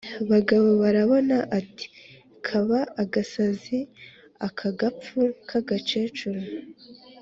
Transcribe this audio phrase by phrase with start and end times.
[0.31, 1.85] Bagabobarabona ati:
[2.45, 3.79] "Kaba agasazi
[4.47, 6.41] aka gapfu k’agakecuru!